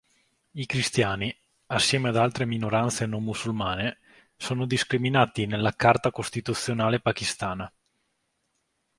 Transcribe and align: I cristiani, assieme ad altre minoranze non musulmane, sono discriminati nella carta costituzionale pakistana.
I 0.53 0.65
cristiani, 0.65 1.31
assieme 1.67 2.09
ad 2.09 2.15
altre 2.17 2.45
minoranze 2.47 3.05
non 3.05 3.21
musulmane, 3.23 3.99
sono 4.35 4.65
discriminati 4.65 5.45
nella 5.45 5.75
carta 5.75 6.09
costituzionale 6.09 6.99
pakistana. 6.99 7.71